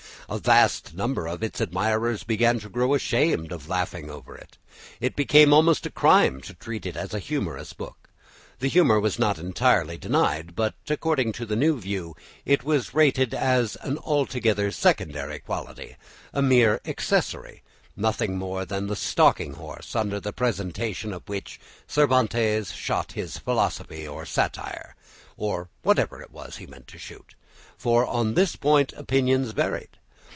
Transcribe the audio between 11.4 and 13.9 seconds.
the new view, it was rated as